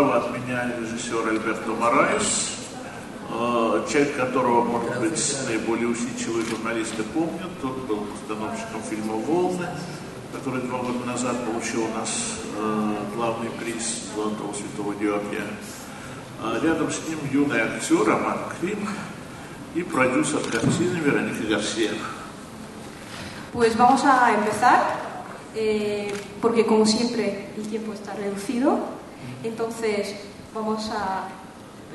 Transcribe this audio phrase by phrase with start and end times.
[0.00, 2.56] справа от меня режиссер Альберто Мораес,
[3.30, 7.50] а, человек которого, может быть, наиболее усидчивые журналисты помнят.
[7.60, 9.66] Тот был постановщиком фильма «Волны»,
[10.32, 15.44] который два года назад получил у нас а, главный приз Золотого Святого Георгия.
[16.62, 18.88] Рядом с ним юный актер Роман Клим
[19.74, 21.92] и продюсер картины Вероника Гарсия.
[23.52, 24.80] Pues vamos a empezar,
[25.54, 28.99] eh, porque como siempre el tiempo está reducido,
[29.42, 30.16] Entonces,
[30.54, 31.28] vamos a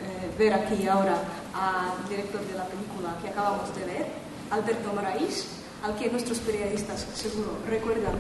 [0.02, 1.18] eh, ver aquí ahora
[1.54, 4.08] al director de la película que acabamos de ver,
[4.52, 5.48] Alberto Moraís,
[5.84, 8.16] al que nuestros periodistas seguro recuerdan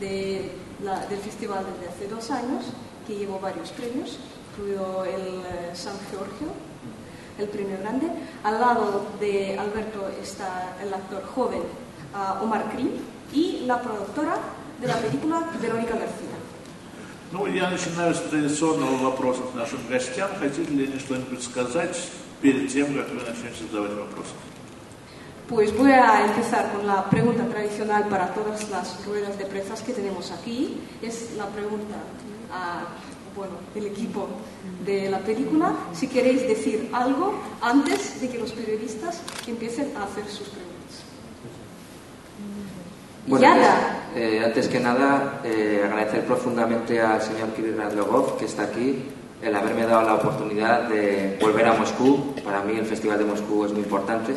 [0.00, 2.64] del festival desde hace dos años,
[3.06, 4.18] que llevó varios premios,
[4.52, 6.48] incluido el eh, San Giorgio,
[7.38, 8.08] el premio grande.
[8.42, 11.62] Al lado de Alberto está el actor joven
[12.14, 12.90] ah, Omar Krim
[13.32, 14.36] y la productora
[14.80, 16.37] de la película Verónica García.
[17.31, 20.29] Ну, я начинаю с традиционного вопроса к нашим гостям.
[20.39, 21.97] Хотите ли они что-нибудь сказать
[22.41, 24.33] перед тем, как вы начнете задавать вопросы?
[25.47, 29.93] Pues voy a empezar con la pregunta tradicional para todas las ruedas de presas que
[29.93, 30.79] tenemos aquí.
[31.01, 31.95] Es la pregunta
[32.51, 32.87] a
[33.35, 34.27] bueno, el equipo
[34.85, 35.73] de la película.
[35.93, 41.03] Si queréis decir algo antes de que los periodistas empiecen a hacer sus preguntas.
[43.27, 43.47] Bueno,
[44.14, 49.04] eh, antes que nada, eh, agradecer profundamente al señor Kirill Radlogov, que está aquí,
[49.42, 52.34] el haberme dado la oportunidad de volver a Moscú.
[52.44, 54.32] Para mí el Festival de Moscú es muy importante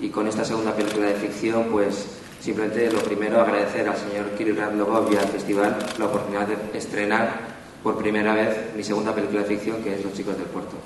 [0.00, 2.06] y con esta segunda película de ficción, pues
[2.40, 7.56] simplemente lo primero agradecer al señor Kirill Radlogov y al festival la oportunidad de estrenar
[7.82, 10.76] por primera vez mi segunda película de ficción, que es Los chicos del puerto.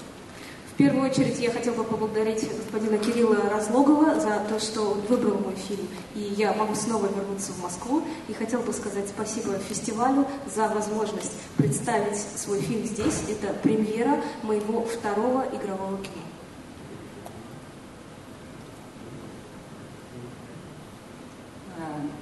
[0.80, 5.54] Первую очередь я хотела бы поблагодарить господина Кирилла Разлогова за то, что он выбрал мой
[5.54, 8.02] фильм, и я могу снова вернуться в Москву.
[8.28, 13.24] И хотела бы сказать спасибо фестивалю за возможность представить свой фильм здесь.
[13.28, 16.24] Это премьера моего второго игрового кино.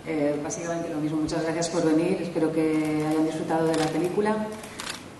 [0.04, 1.20] Eh, básicamente lo mismo.
[1.20, 2.20] Muchas gracias por venir.
[2.22, 4.48] Espero que hayan disfrutado de la película.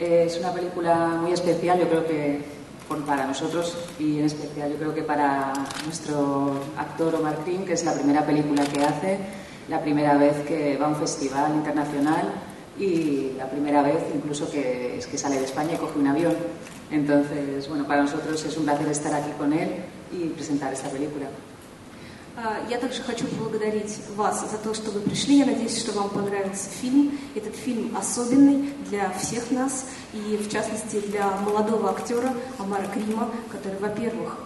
[0.01, 1.79] Eh, es una película muy especial.
[1.79, 2.58] Yo creo que
[2.97, 5.53] para nosotros y en especial yo creo que para
[5.85, 9.19] nuestro actor Omar Krim, que es la primera película que hace,
[9.69, 12.33] la primera vez que va a un festival internacional
[12.79, 16.35] y la primera vez incluso que, es que sale de España y coge un avión.
[16.91, 19.69] Entonces, bueno, para nosotros es un placer estar aquí con él
[20.11, 21.27] y presentar esta película.
[22.69, 25.39] Я также хочу поблагодарить вас за то, что вы пришли.
[25.39, 27.19] Я надеюсь, что вам понравился фильм.
[27.35, 33.79] Этот фильм особенный для всех нас, и в частности для молодого актера Амара Крима, который,
[33.81, 34.39] во-первых,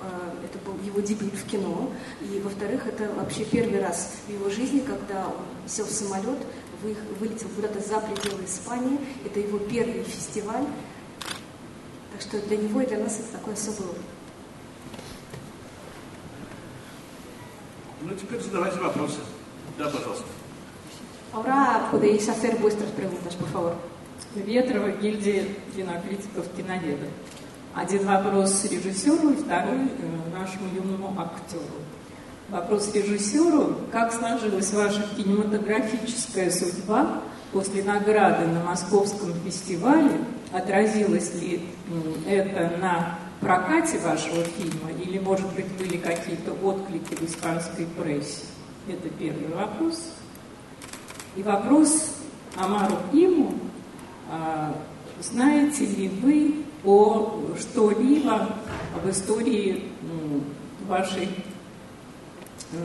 [0.43, 1.91] это был его дебют в кино,
[2.23, 6.39] и, во-вторых, это вообще первый раз в его жизни, когда он сел в самолет,
[7.21, 8.99] вылетел куда-то за пределы Испании.
[9.27, 10.65] Это его первый фестиваль.
[12.13, 14.01] Так что для него и для нас это такой особый опыт.
[18.13, 19.21] Ну, теперь задавайте вопросы.
[19.79, 20.25] Да, пожалуйста.
[21.33, 23.75] Ahora podéis hacer vuestras preguntas, por favor.
[24.35, 27.09] Ветрова, гильдия кинокритиков, киноведов.
[27.75, 31.63] Один вопрос режиссеру и второй э, нашему юному актеру.
[32.51, 33.77] Вопрос режиссеру.
[33.91, 40.21] Как сложилась ваша кинематографическая судьба после награды на Московском фестивале?
[40.53, 41.67] Отразилось ли
[42.29, 48.45] это на прокате вашего фильма или, может быть, были какие-то отклики в испанской прессе?
[48.89, 50.13] Это первый вопрос.
[51.37, 52.15] И вопрос
[52.57, 53.55] Амару Иму.
[54.31, 54.75] А,
[55.21, 58.57] знаете ли вы о что-либо
[58.97, 59.89] об истории
[60.89, 61.29] вашей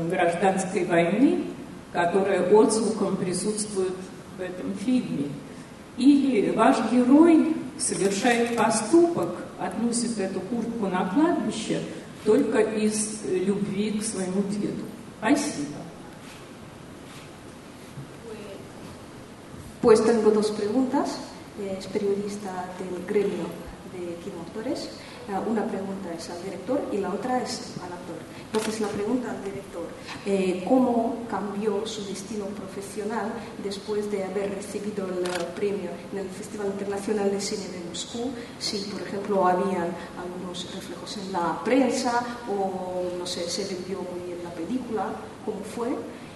[0.09, 1.45] гражданской войны,
[1.93, 3.95] которая отзвуком присутствует
[4.37, 5.29] в этом фильме?
[5.97, 11.81] Или ваш герой совершает поступок, относит эту куртку на кладбище
[12.23, 14.83] только из любви к своему деду.
[15.19, 15.77] Спасибо.
[19.81, 21.17] Pues tengo dos preguntas.
[21.59, 23.47] Es periodista del gremio
[23.93, 24.89] de kinoactores.
[25.27, 28.15] Una pregunta es al director y la otra es al actor.
[28.45, 29.83] Entonces, la pregunta al director,
[30.25, 36.67] eh, ¿cómo cambió su destino profesional después de haber recibido el premio en el Festival
[36.67, 38.31] Internacional de Cine de Moscú?
[38.57, 44.27] Si, por ejemplo, habían algunos reflejos en la prensa o, no sé, se vendió muy
[44.27, 45.07] bien la película,
[45.43, 45.89] ¿cómo fue?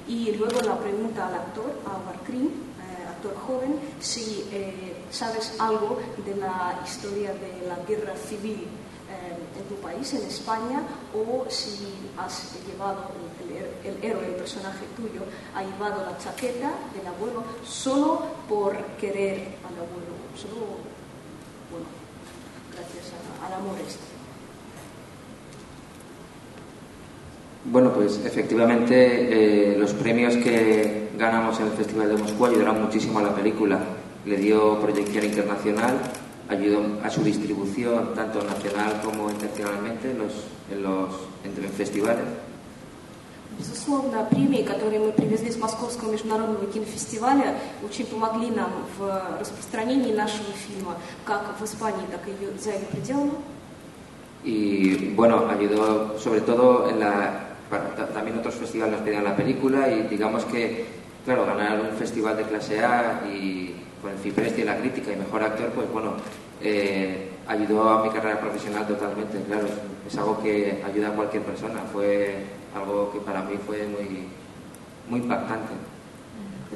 [0.05, 5.99] Y luego la pregunta al actor, a Markrin, eh, actor joven, si eh, sabes algo
[6.25, 8.67] de la historia de la guerra civil
[9.11, 10.81] en, tu país, en España,
[11.13, 13.11] o si has llevado,
[13.83, 15.21] el, héroe, el personaje tuyo,
[15.55, 20.79] ha llevado la chaqueta del abuelo solo por querer al abuelo, solo,
[21.69, 21.85] bueno,
[22.73, 23.11] gracias
[23.45, 24.11] al amor este.
[27.65, 33.19] Bueno, pues efectivamente eh, los premios que ganamos en el Festival de Moscú ayudaron muchísimo
[33.19, 33.79] a la película
[34.24, 35.98] Le dio proyección internacional,
[36.48, 40.32] ayudó a su distribución tanto nacional como internacionalmente en los,
[40.70, 41.10] en los
[41.44, 42.24] entre festivales.
[43.58, 50.52] Безусловно, премии, которые мы привезли с Московского международного кинофестиваля, очень помогли нам в распространении нашего
[50.52, 53.32] фильма как в Испании, так и за ее пределами.
[54.44, 57.46] Y bueno, ayudó sobre todo en la
[58.14, 60.86] también otros festivales nos pedían la película y digamos que,
[61.24, 63.59] claro, ganar un festival de clase A y
[64.01, 66.13] con el Cipresti y la crítica y mejor actor, pues bueno,
[66.61, 69.67] eh, ayudó a mi carrera profesional totalmente, claro,
[70.07, 72.45] es algo que ayuda a cualquier persona, fue
[72.75, 74.27] algo que para mí fue muy,
[75.09, 75.73] muy impactante.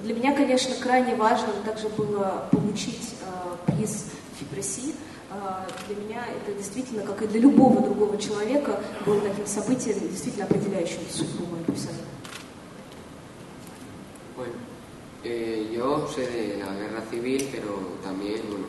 [0.04, 4.94] Для меня, конечно, крайне важно также было получить э, приз Фипреси,
[5.88, 11.00] для меня это действительно, как и для любого другого человека, было таким событием, действительно определяющим
[11.10, 12.02] судьбу моего писания.
[15.28, 17.72] Eh, yo sé de la guerra civil, pero
[18.04, 18.68] también, bueno,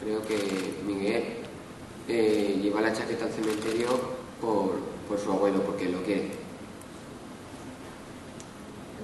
[0.00, 0.38] creo que
[0.86, 1.24] Miguel
[2.06, 3.88] eh, lleva la chaqueta al cementerio
[4.40, 6.30] por, por su abuelo, porque lo quiere.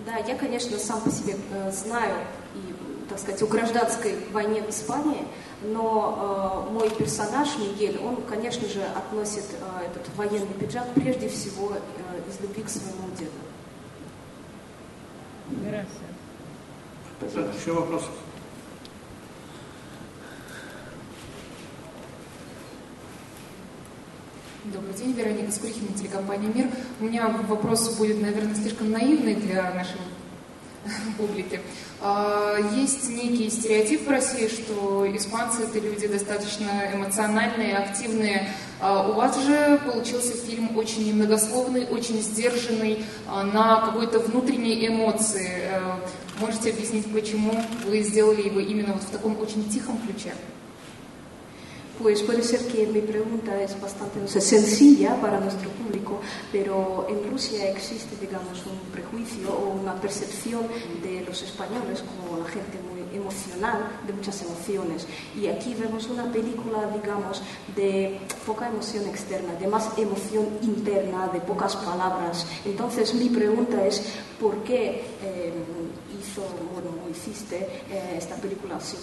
[0.07, 2.15] Да, я, конечно, сам по себе э, знаю
[2.55, 5.27] и, так сказать, о гражданской войне в Испании,
[5.63, 11.73] но э, мой персонаж Мигель, он, конечно же, относит э, этот военный пиджак прежде всего
[11.73, 13.33] э, из любви к своему деду.
[15.65, 16.09] Gracias.
[17.21, 18.07] Еще вопросы?
[24.65, 26.71] Добрый день, Вероника Скурихина, телекомпания «Мир».
[27.01, 30.03] У меня вопрос будет, наверное, слишком наивный для нашего
[31.19, 31.61] публики.
[32.01, 38.49] А, есть некий стереотип в России, что испанцы это люди достаточно эмоциональные, активные.
[38.81, 45.69] А, у вас же получился фильм очень многословный, очень сдержанный, а, на какой-то внутренней эмоции.
[46.40, 47.54] Можете объяснить, почему
[47.86, 50.34] вы сделали его именно вот в таком очень тихом ключе?
[52.02, 56.20] Pues puede ser que mi pregunta es bastante no sé, sencilla para nuestro público,
[56.52, 60.64] pero en Rusia existe, digamos, un prejuicio o una percepción
[61.04, 65.06] de los españoles como la gente muy emocional, de muchas emociones.
[65.40, 67.44] Y aquí vemos una película, digamos,
[67.76, 72.48] de poca emoción externa, de más emoción interna, de pocas palabras.
[72.66, 74.02] Entonces mi pregunta es,
[74.40, 75.54] ¿por qué eh,
[76.21, 76.43] hizo,
[76.73, 77.57] bueno, hiciste
[77.91, 78.97] eh, esta película así?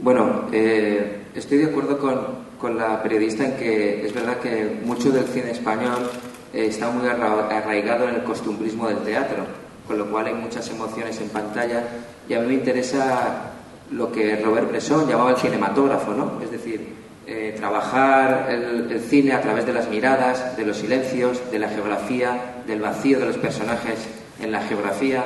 [0.00, 5.24] Bueno, eh, estoy de acuerdo con, la periodista en que es verdad que mucho del
[5.24, 6.08] cine español
[6.54, 9.44] eh, está muy arraigado en el costumbrismo del teatro,
[9.86, 11.82] con lo cual hay muchas emociones en pantalla
[12.28, 13.50] y a mí me interesa
[13.90, 16.40] lo que Robert Bresson llamaba el cinematógrafo, ¿no?
[16.40, 16.94] Es decir,
[17.26, 22.62] eh, trabajar el, cine a través de las miradas, de los silencios, de la geografía,
[22.66, 25.24] del vacío de los personajes en la geografía,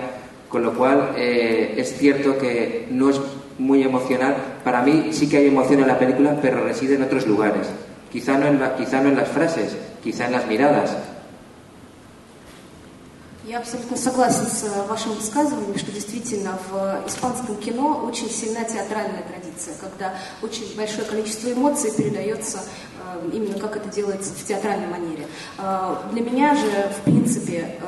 [0.48, 3.20] con lo cual es cierto que no es
[3.58, 4.36] muy emocional.
[4.64, 7.68] Para mí sí que hay emoción en la película, pero reside en otros lugares.
[8.12, 10.96] Quizá no en, la, quizá no en las frases, quizá en las miradas,
[13.46, 19.22] Я абсолютно согласен с э, вашим высказыванием, что действительно в испанском кино очень сильна театральная
[19.22, 25.28] традиция, когда очень большое количество эмоций передается э, именно как это делается в театральной манере.
[25.58, 27.78] Э, для меня же, в принципе,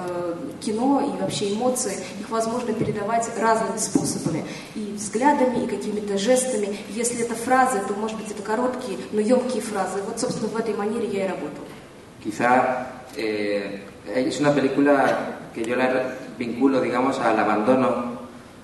[0.60, 4.44] кино и вообще эмоции, их возможно передавать разными способами.
[4.76, 6.78] И взглядами, и какими-то жестами.
[6.90, 10.02] Если это фразы, то, может быть, это короткие, но емкие фразы.
[10.06, 11.66] Вот, собственно, в этой манере я и работаю.
[12.22, 15.90] Quizá eh, es una película que yo la
[16.38, 18.18] vinculo, digamos, al abandono,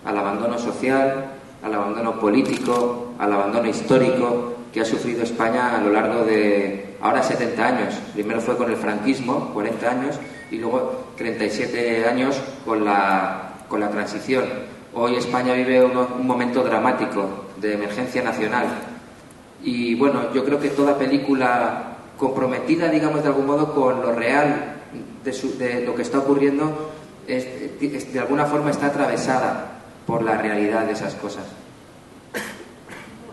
[0.05, 1.27] al abandono social,
[1.63, 7.23] al abandono político, al abandono histórico que ha sufrido España a lo largo de ahora
[7.23, 7.95] 70 años.
[8.13, 10.17] Primero fue con el franquismo, 40 años,
[10.51, 14.45] y luego 37 años con la, con la transición.
[14.93, 18.67] Hoy España vive un, momento dramático de emergencia nacional.
[19.63, 24.74] Y bueno, yo creo que toda película comprometida, digamos, de algún modo con lo real
[25.24, 26.92] de, su, de lo que está ocurriendo
[27.28, 27.46] es,
[27.82, 31.46] es, de alguna forma está atravesada por la realidad de esas cosas.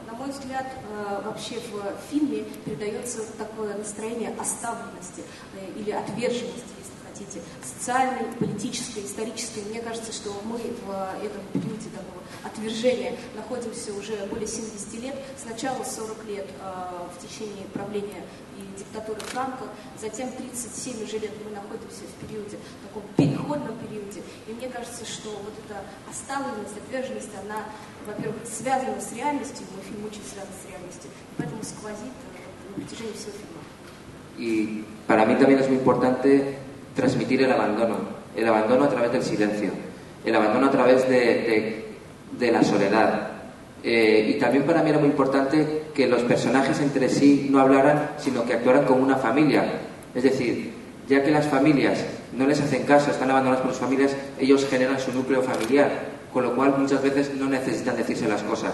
[0.07, 0.67] На мой взгляд,
[1.25, 5.23] вообще в фильме передается такое настроение оставленности
[5.77, 6.80] или отверженности, если
[7.22, 9.64] хотите, социальной, политической, исторической.
[9.70, 15.84] Мне кажется, что мы в этом периоде такого отвержения находимся уже более 70 лет, сначала
[15.84, 18.24] 40 лет э, в течение правления
[18.58, 19.66] и диктатуры Франка,
[20.00, 24.22] затем 37 уже лет мы находимся в периоде, в таком переходном периоде.
[24.48, 27.66] И мне кажется, что вот эта оставленность, отверженность, она,
[28.06, 32.16] во-первых, связана с реальностью, мой фильм очень связан с реальностью, поэтому сквозит
[32.70, 33.62] на протяжении всего фильма.
[34.38, 36.58] Y para mí también es muy importante
[36.96, 37.98] transmitir el abandono,
[38.36, 39.70] el abandono a través del silencio,
[40.26, 41.86] el abandono a través de,
[42.38, 43.30] de, la soledad.
[43.84, 48.12] Eh, y también para mí era muy importante que los personajes entre sí no hablaran,
[48.18, 49.66] sino que actuaran como una familia.
[50.14, 50.74] Es decir,
[51.08, 55.00] ya que las familias no les hacen caso, están abandonadas por sus familias, ellos generan
[55.00, 55.90] su núcleo familiar,
[56.32, 58.74] con lo cual muchas veces no necesitan decirse las cosas.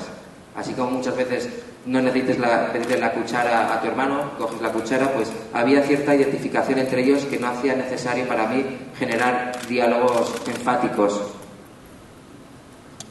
[0.57, 1.47] Así como muchas veces
[1.85, 6.15] no necesites la, pedirle la cuchara a tu hermano, coges la cuchara, pues había cierta
[6.15, 8.65] identificación entre ellos que no hacía necesario para mí
[8.97, 11.21] generar diálogos enfáticos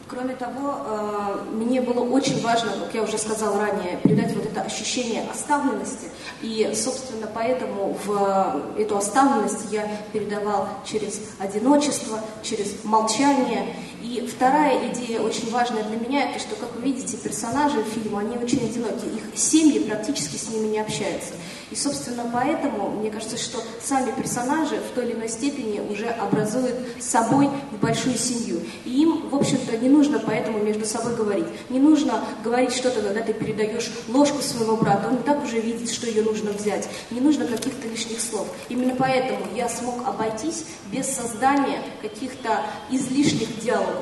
[0.08, 4.60] Кроме того, э, мне было очень важно, как я уже сказала ранее, передать вот это
[4.62, 6.06] ощущение оставленности.
[6.42, 13.74] И, собственно, поэтому в эту оставленность я передавал через одиночество, через молчание.
[14.06, 18.38] И вторая идея, очень важная для меня, это что, как вы видите, персонажи фильма, они
[18.38, 19.04] очень одиноки.
[19.04, 21.32] Их семьи практически с ними не общаются.
[21.72, 26.76] И, собственно, поэтому, мне кажется, что сами персонажи в той или иной степени уже образуют
[27.00, 27.50] собой
[27.82, 28.60] большую семью.
[28.84, 31.48] И им, в общем-то, не нужно поэтому между собой говорить.
[31.68, 35.08] Не нужно говорить что-то, когда ты передаешь ложку своего брата.
[35.08, 36.88] Он и так уже видит, что ее нужно взять.
[37.10, 38.46] Не нужно каких-то лишних слов.
[38.68, 43.95] Именно поэтому я смог обойтись без создания каких-то излишних диалогов.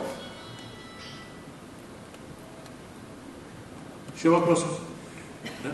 [4.25, 4.64] Еще вопросы?
[5.62, 5.71] Да?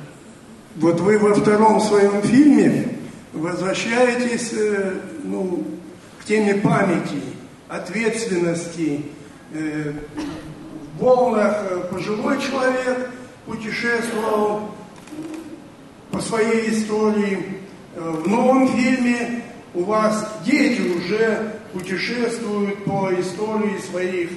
[0.75, 2.97] Вот вы во втором своем фильме
[3.33, 5.65] возвращаетесь э, ну,
[6.21, 7.23] к теме памяти,
[7.69, 9.03] ответственности.
[9.53, 9.93] Э,
[10.97, 13.11] в волнах э, пожилой человек
[13.47, 14.75] путешествовал
[16.11, 17.61] по своей истории.
[17.95, 24.31] В новом фильме у вас дети уже путешествуют по истории своих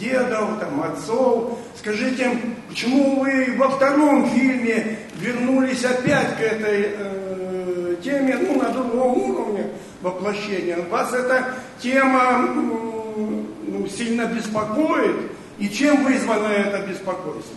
[0.00, 1.58] дедов, там, отцов.
[1.76, 2.30] Скажите,
[2.68, 9.66] почему вы во втором фильме вернулись опять к этой э, теме, ну, на другом уровне
[10.02, 10.78] воплощения?
[10.90, 15.16] Вас эта тема ну, сильно беспокоит?
[15.58, 17.56] И чем вызвано это беспокойство?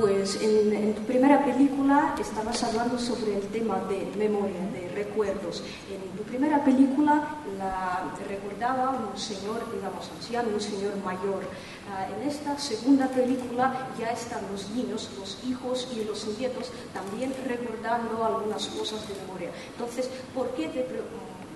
[0.00, 5.64] Pues en, en, tu primera película estabas hablando sobre el tema de memoria, de recuerdos.
[5.90, 11.42] En tu primera película la recordaba un señor, digamos, anciano, un señor mayor.
[11.42, 17.34] Uh, en esta segunda película ya están los niños, los hijos y los nietos también
[17.44, 19.50] recordando algunas cosas de memoria.
[19.72, 20.86] Entonces, ¿por qué te,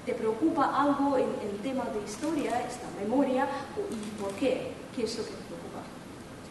[0.04, 3.46] te preocupa algo en el tema de historia, esta memoria,
[3.88, 4.72] y por qué?
[4.96, 5.51] ¿Qué es lo que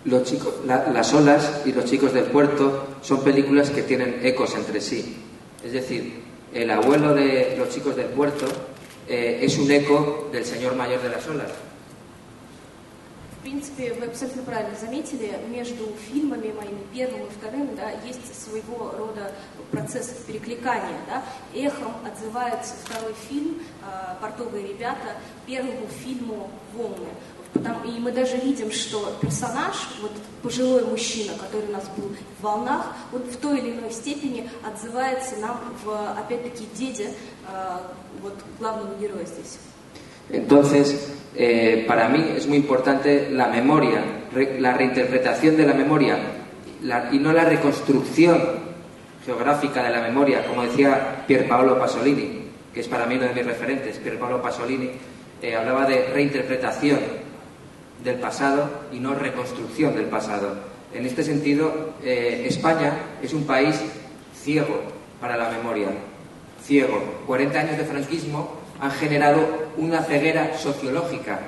[0.05, 4.55] los chicos, la, las olas y los chicos del puerto son películas que tienen ecos
[4.55, 5.17] entre sí.
[5.63, 6.21] Es decir,
[6.53, 8.45] el abuelo de los chicos del puerto
[9.07, 11.51] eh, es un eco del señor mayor de las olas.
[13.41, 18.91] В принципе, вы абсолютно правильно заметили, между фильмами моими первым и вторым да, есть своего
[18.95, 19.31] рода
[19.71, 20.99] процесс перекликания.
[21.07, 21.23] Да.
[21.55, 23.59] Эхом отзывается второй фильм
[24.21, 25.15] «Портовые ребята»
[25.47, 27.07] первому фильму «Волны».
[27.53, 30.11] Потому, и мы даже видим, что персонаж, вот
[30.43, 35.37] пожилой мужчина, который у нас был в волнах, он в той или иной степени отзывается
[35.37, 37.11] нам в, опять-таки, деде
[37.51, 37.77] э,
[38.21, 39.57] вот, главного героя здесь.
[40.31, 46.17] Entonces, eh, para mí es muy importante la memoria, re, la reinterpretación de la memoria
[46.83, 48.39] la, y no la reconstrucción
[49.25, 52.41] geográfica de la memoria, como decía Pier Paolo Pasolini,
[52.73, 53.97] que es para mí uno de mis referentes.
[53.97, 54.89] Pier Paolo Pasolini
[55.41, 56.99] eh, hablaba de reinterpretación
[58.03, 60.55] del pasado y no reconstrucción del pasado.
[60.93, 63.79] En este sentido, eh, España es un país
[64.35, 64.81] ciego
[65.21, 65.87] para la memoria,
[66.63, 67.21] ciego.
[67.27, 71.39] 40 años de franquismo han generado una ceguera sociológica.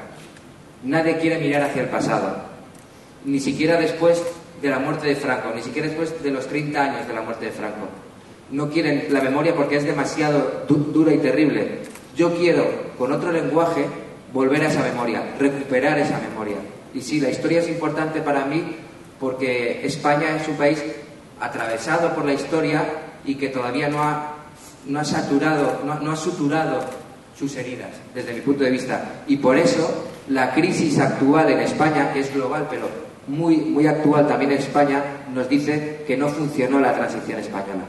[0.84, 2.36] Nadie quiere mirar hacia el pasado,
[3.26, 4.22] ni siquiera después
[4.62, 7.46] de la muerte de Franco, ni siquiera después de los 30 años de la muerte
[7.46, 7.88] de Franco.
[8.52, 11.80] No quieren la memoria porque es demasiado du dura y terrible.
[12.16, 12.66] Yo quiero,
[12.98, 13.86] con otro lenguaje,
[14.32, 16.58] volver a esa memoria, recuperar esa memoria.
[16.94, 18.76] Y sí, la historia es importante para mí
[19.20, 20.84] porque España es un país
[21.40, 22.84] atravesado por la historia
[23.26, 24.36] y que todavía no ha,
[24.86, 27.03] no ha saturado, no, no ha suturado
[27.39, 29.23] sus heridas, desde mi punto de vista.
[29.27, 32.89] Y por eso la crisis actual en España, que es global, pero
[33.29, 37.85] muy, muy actual también en España, nos dice que no funcionó la transición española.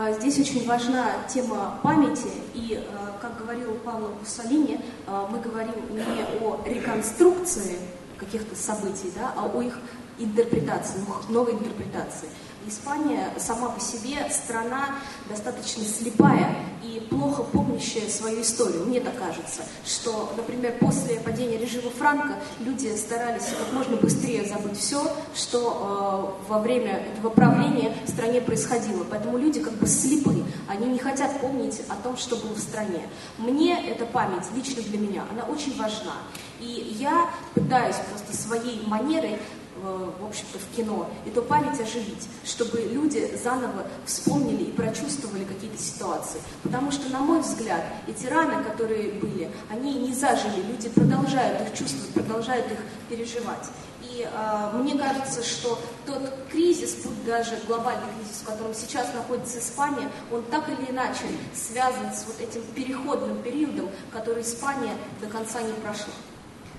[0.00, 5.74] А, здесь очень важна тема памяти, и, а, как говорил Павло Муссолини, а, мы говорим
[5.90, 6.02] не
[6.40, 7.78] о реконструкции
[8.16, 9.76] каких-то событий, да, а о их
[10.19, 12.29] интерпретации, новой интерпретации.
[12.65, 14.95] Испания сама по себе страна
[15.27, 18.85] достаточно слепая и плохо помнящая свою историю.
[18.85, 24.77] Мне так кажется, что, например, после падения режима Франка люди старались как можно быстрее забыть
[24.77, 25.05] все,
[25.35, 29.03] что э, во время этого правления в стране происходило.
[29.09, 33.09] Поэтому люди как бы слепы, они не хотят помнить о том, что было в стране.
[33.37, 36.13] Мне эта память, лично для меня, она очень важна.
[36.61, 39.37] И я пытаюсь просто своей манерой
[39.83, 46.39] в общем-то, в кино, эту память оживить, чтобы люди заново вспомнили и прочувствовали какие-то ситуации.
[46.63, 51.77] Потому что, на мой взгляд, эти раны, которые были, они не зажили, люди продолжают их
[51.77, 52.77] чувствовать, продолжают их
[53.09, 53.69] переживать.
[54.03, 56.21] И э, мне кажется, что тот
[56.51, 61.23] кризис, путь даже глобальный кризис, в котором сейчас находится Испания, он так или иначе
[61.53, 66.13] связан с вот этим переходным периодом, который Испания до конца не прошла.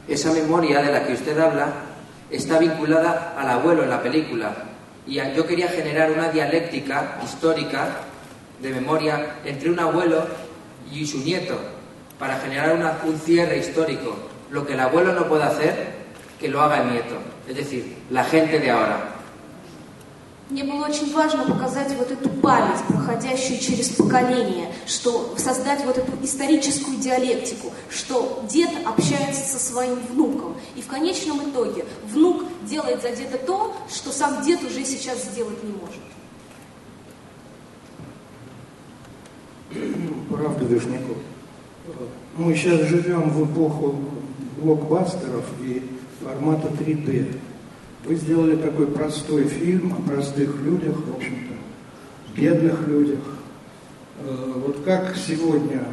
[0.06, 1.93] Esa memoria de la que usted habla
[2.30, 4.54] está vinculada al abuelo en la película.
[5.06, 7.88] Y yo quería generar una dialéctica histórica
[8.60, 10.26] de memoria entre un abuelo
[10.90, 11.58] y su nieto,
[12.18, 12.72] para generar
[13.04, 14.16] un cierre histórico.
[14.50, 16.04] Lo que el abuelo no puede hacer,
[16.40, 17.16] que lo haga el nieto.
[17.48, 19.10] Es decir, la gente de ahora.
[20.50, 26.12] Мне было очень важно показать вот эту память, проходящую через поколение, что создать вот эту
[26.22, 30.54] историческую диалектику, что дед общается со своим внуком.
[30.76, 35.62] И в конечном итоге внук делает за деда то, что сам дед уже сейчас сделать
[35.64, 36.02] не может.
[40.30, 41.16] Правда, Вишняков.
[42.36, 43.94] Мы сейчас живем в эпоху
[44.58, 45.82] блокбастеров и
[46.22, 47.38] формата 3D.
[48.04, 51.54] Вы сделали такой простой фильм о простых людях, в общем-то,
[52.38, 53.20] бедных людях.
[54.20, 55.84] Э, вот как сегодня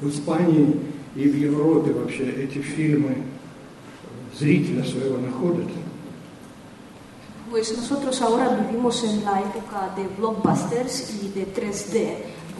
[0.00, 0.78] в Испании
[1.14, 3.22] и в Европе вообще эти фильмы
[4.38, 5.68] зрителя своего находят?
[7.50, 12.16] Pues nosotros ahora vivimos en la época de blockbusters y de 3D.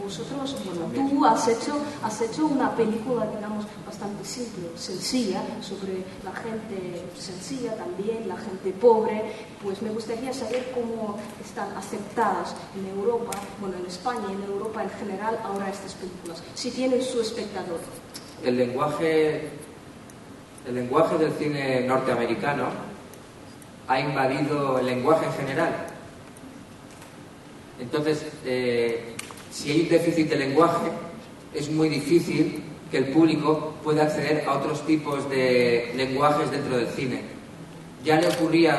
[0.07, 6.33] Vosotros, bueno, tú has hecho, has hecho una película, digamos, bastante simple, sencilla, sobre la
[6.33, 9.33] gente sencilla también, la gente pobre.
[9.61, 14.85] Pues me gustaría saber cómo están aceptadas en Europa, bueno, en España y en Europa
[14.85, 17.81] en general ahora estas películas, si tienen su espectador.
[18.45, 19.51] El lenguaje,
[20.69, 22.69] el lenguaje del cine norteamericano
[23.89, 25.73] ha invadido el lenguaje en general.
[27.81, 29.17] Entonces, eh,
[29.57, 30.91] si hay un déficit de lenguaje,
[31.55, 36.89] es muy difícil que el público pueda acceder a otros tipos de lenguajes dentro del
[36.89, 37.23] cine.
[38.05, 38.79] Ya le ocurría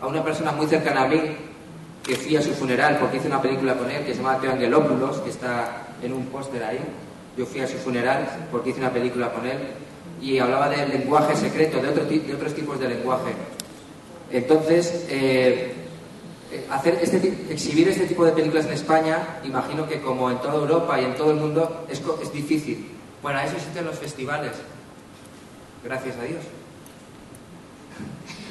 [0.00, 1.20] a una persona muy cercana a mí,
[2.02, 4.52] que fui a su funeral porque hice una película con él que se llama Teo
[4.52, 6.80] Angelopoulos, que está en un póster ahí.
[7.36, 9.58] Yo fui a su funeral porque hice una película con él
[10.22, 13.32] y hablaba del lenguaje secreto, de, de otros tipos de lenguaje.
[14.30, 15.83] Entonces, eh,
[16.70, 17.16] hacer este,
[17.50, 21.14] exhibir este tipo de películas en España, imagino que como en toda Europa y en
[21.14, 22.90] todo el mundo, es, es difícil.
[23.22, 24.52] Bueno, a eso existen los festivales.
[25.82, 26.42] Gracias a Dios.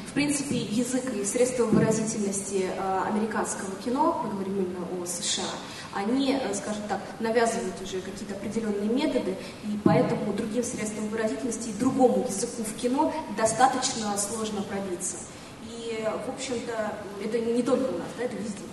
[0.08, 5.50] В принципе, язык и средства выразительности э, американского кино, мы говорим именно о США,
[5.96, 11.74] они, э, скажем так, навязывают уже какие-то определенные методы, и поэтому другим средствам выразительности и
[11.74, 15.18] другому языку в кино достаточно сложно пробиться
[16.26, 18.64] в общем-то, это не только у нас, да, это везде.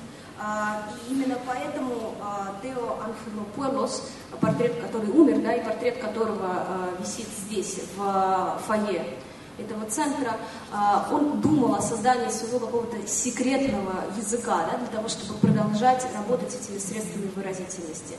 [0.42, 6.96] А, и именно поэтому а, Тео Анфилопуэлос, портрет, который умер, да, и портрет которого а,
[6.98, 9.18] висит здесь, в фойе
[9.60, 10.36] этого центра,
[11.10, 16.78] он думал о создании своего какого-то секретного языка, да, для того, чтобы продолжать работать этими
[16.78, 18.16] средствами выразительности.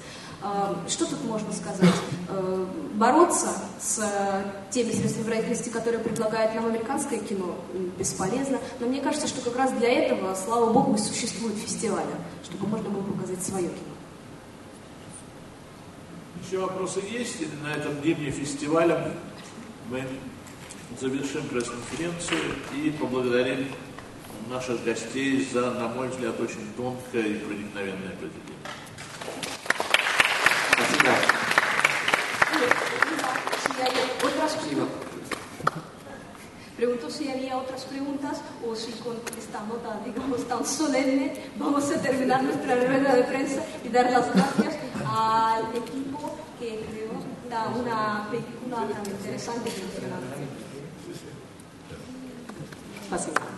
[0.88, 1.94] Что тут можно сказать?
[2.28, 3.50] Э, бороться
[3.80, 7.56] с э, теми средствами выразительности, которые предлагает нам американское кино,
[8.00, 8.58] бесполезно.
[8.80, 12.90] Но мне кажется, что как раз для этого, слава богу, и существуют фестивали, чтобы можно
[12.90, 13.94] было показать свое кино.
[16.44, 17.38] Еще вопросы есть?
[17.64, 19.14] На этом дне фестиваля
[19.90, 20.04] мы
[21.01, 23.69] завершим пресс-конференцию и поблагодарим
[24.49, 28.57] наших гостей за, на мой взгляд, очень тонкое и проникновенное произведение.
[36.77, 42.03] Pregunto si había otras preguntas o si con esta nota, digamos, tan solemne vamos a
[42.03, 44.77] terminar nuestra rueda de prensa y dar las gracias
[45.07, 47.13] al equipo que creó
[47.81, 50.40] una película tan interesante y emocionante.
[53.12, 53.51] fazer.